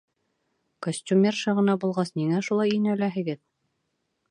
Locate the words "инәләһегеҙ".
2.79-3.41